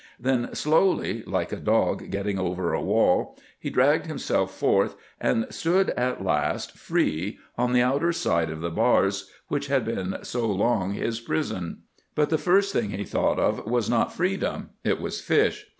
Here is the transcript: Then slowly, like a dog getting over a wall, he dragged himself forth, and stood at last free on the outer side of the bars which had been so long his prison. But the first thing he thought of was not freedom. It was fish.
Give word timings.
Then 0.19 0.55
slowly, 0.55 1.21
like 1.27 1.51
a 1.51 1.57
dog 1.57 2.09
getting 2.09 2.39
over 2.39 2.73
a 2.73 2.81
wall, 2.81 3.37
he 3.59 3.69
dragged 3.69 4.07
himself 4.07 4.51
forth, 4.51 4.95
and 5.19 5.45
stood 5.51 5.91
at 5.91 6.23
last 6.25 6.75
free 6.75 7.37
on 7.55 7.71
the 7.71 7.83
outer 7.83 8.11
side 8.11 8.49
of 8.49 8.61
the 8.61 8.71
bars 8.71 9.29
which 9.47 9.67
had 9.67 9.85
been 9.85 10.15
so 10.23 10.47
long 10.47 10.93
his 10.93 11.19
prison. 11.19 11.83
But 12.15 12.31
the 12.31 12.39
first 12.39 12.73
thing 12.73 12.89
he 12.89 13.03
thought 13.03 13.37
of 13.37 13.67
was 13.67 13.91
not 13.91 14.11
freedom. 14.11 14.71
It 14.83 14.99
was 14.99 15.21
fish. 15.21 15.67